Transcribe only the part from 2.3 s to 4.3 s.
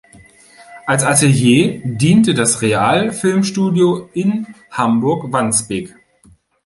das Real-Film-Studio